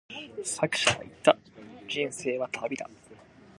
[0.43, 1.37] 作者は言った、
[1.87, 2.89] 人生は旅だ。